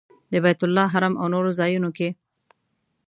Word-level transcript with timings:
د 0.31 0.33
بیت 0.43 0.61
الله 0.65 0.87
حرم 0.93 1.13
او 1.21 1.27
نورو 1.33 1.49
ځایونو 1.59 1.89
کې. 1.97 2.09